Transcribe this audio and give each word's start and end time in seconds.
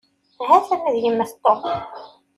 Ha-t-an 0.47 0.81
ad 0.89 0.95
immet 1.09 1.31
Tom. 1.43 1.63